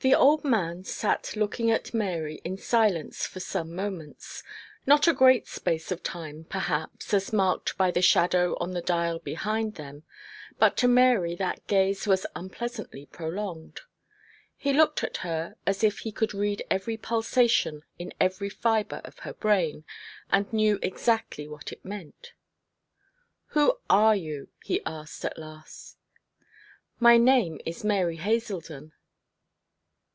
[0.00, 4.42] The old man sat looking at Mary in silence for some moments;
[4.84, 9.18] not a great space of time, perhaps, as marked by the shadow on the dial
[9.20, 10.02] behind them,
[10.58, 13.80] but to Mary that gaze was unpleasantly prolonged.
[14.54, 19.20] He looked at her as if he could read every pulsation in every fibre of
[19.20, 19.84] her brain,
[20.28, 22.34] and knew exactly what it meant.
[23.52, 25.96] 'Who are you?' he asked, at last.
[27.00, 28.92] 'My name is Mary Haselden.'